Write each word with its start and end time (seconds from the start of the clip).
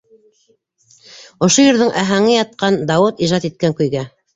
Ошо 1.49 1.67
йырҙың 1.67 1.95
аһәңе 2.03 2.35
ятҡан 2.41 2.83
Дауыт 2.93 3.27
ижад 3.29 3.51
иткән 3.53 3.83
көйгә. 3.83 4.09